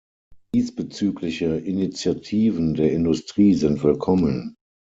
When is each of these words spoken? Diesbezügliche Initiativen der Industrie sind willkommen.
Diesbezügliche 0.55 1.57
Initiativen 1.57 2.73
der 2.73 2.91
Industrie 2.91 3.53
sind 3.53 3.83
willkommen. 3.83 4.55